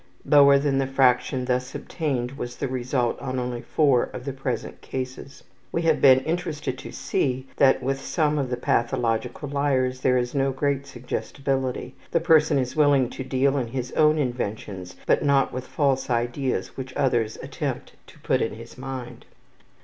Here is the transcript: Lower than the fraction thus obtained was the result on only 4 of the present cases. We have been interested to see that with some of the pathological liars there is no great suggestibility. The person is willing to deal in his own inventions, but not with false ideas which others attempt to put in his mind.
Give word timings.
Lower 0.25 0.57
than 0.57 0.79
the 0.79 0.87
fraction 0.87 1.45
thus 1.45 1.75
obtained 1.75 2.31
was 2.31 2.55
the 2.55 2.67
result 2.67 3.19
on 3.19 3.37
only 3.37 3.61
4 3.61 4.05
of 4.15 4.25
the 4.25 4.33
present 4.33 4.81
cases. 4.81 5.43
We 5.71 5.83
have 5.83 6.01
been 6.01 6.21
interested 6.21 6.75
to 6.79 6.91
see 6.91 7.45
that 7.57 7.83
with 7.83 8.01
some 8.01 8.39
of 8.39 8.49
the 8.49 8.57
pathological 8.57 9.47
liars 9.47 9.99
there 10.01 10.17
is 10.17 10.33
no 10.33 10.51
great 10.51 10.87
suggestibility. 10.87 11.93
The 12.09 12.19
person 12.19 12.57
is 12.57 12.75
willing 12.75 13.11
to 13.11 13.23
deal 13.23 13.59
in 13.59 13.67
his 13.67 13.91
own 13.91 14.17
inventions, 14.17 14.95
but 15.05 15.23
not 15.23 15.53
with 15.53 15.67
false 15.67 16.09
ideas 16.09 16.75
which 16.75 16.95
others 16.95 17.37
attempt 17.43 17.93
to 18.07 18.17
put 18.21 18.41
in 18.41 18.55
his 18.55 18.79
mind. 18.79 19.25